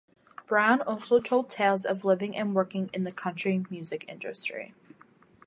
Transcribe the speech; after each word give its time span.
Brown 0.47 0.81
also 0.81 1.19
told 1.19 1.47
tales 1.47 1.85
of 1.85 2.03
living 2.03 2.35
and 2.35 2.55
working 2.55 2.89
in 2.91 3.03
the 3.03 3.11
country 3.11 3.63
music 3.69 4.03
industry. 4.07 4.73